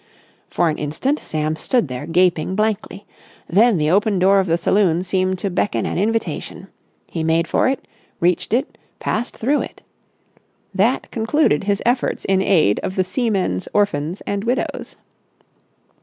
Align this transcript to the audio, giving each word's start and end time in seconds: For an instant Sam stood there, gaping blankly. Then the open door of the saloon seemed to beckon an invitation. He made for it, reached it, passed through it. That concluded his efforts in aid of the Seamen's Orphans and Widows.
For 0.49 0.67
an 0.67 0.79
instant 0.79 1.19
Sam 1.19 1.55
stood 1.55 1.87
there, 1.87 2.07
gaping 2.07 2.55
blankly. 2.55 3.05
Then 3.47 3.77
the 3.77 3.91
open 3.91 4.17
door 4.17 4.39
of 4.39 4.47
the 4.47 4.57
saloon 4.57 5.03
seemed 5.03 5.37
to 5.37 5.51
beckon 5.51 5.85
an 5.85 5.99
invitation. 5.99 6.69
He 7.11 7.23
made 7.23 7.47
for 7.47 7.67
it, 7.67 7.85
reached 8.19 8.51
it, 8.51 8.79
passed 8.97 9.37
through 9.37 9.61
it. 9.61 9.83
That 10.73 11.11
concluded 11.11 11.65
his 11.65 11.83
efforts 11.85 12.25
in 12.25 12.41
aid 12.41 12.79
of 12.81 12.95
the 12.95 13.03
Seamen's 13.03 13.67
Orphans 13.75 14.21
and 14.21 14.43
Widows. 14.43 14.95